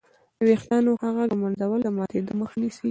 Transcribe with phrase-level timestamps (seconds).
[0.37, 2.79] د وېښتانو ښه ږمنځول د ماتېدو مخه نیسي.